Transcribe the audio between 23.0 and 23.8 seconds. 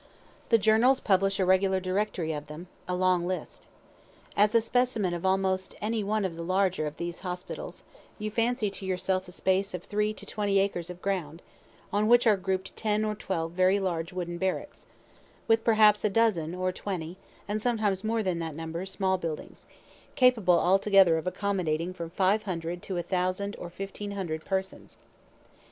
thousand or